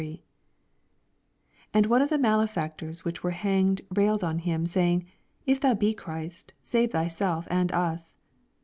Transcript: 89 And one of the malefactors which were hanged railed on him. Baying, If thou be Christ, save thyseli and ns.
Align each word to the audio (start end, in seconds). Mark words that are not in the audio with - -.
89 0.01 0.19
And 1.75 1.85
one 1.85 2.01
of 2.01 2.09
the 2.09 2.17
malefactors 2.17 3.05
which 3.05 3.21
were 3.21 3.29
hanged 3.37 3.83
railed 3.93 4.23
on 4.23 4.39
him. 4.39 4.63
Baying, 4.65 5.05
If 5.45 5.59
thou 5.59 5.75
be 5.75 5.93
Christ, 5.93 6.55
save 6.63 6.89
thyseli 6.89 7.45
and 7.51 7.71
ns. 7.71 8.15